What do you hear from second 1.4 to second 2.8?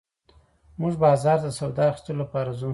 ته د سودا اخيستلو لپاره ځو